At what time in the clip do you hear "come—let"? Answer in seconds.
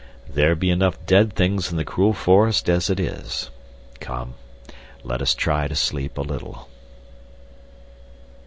3.99-5.21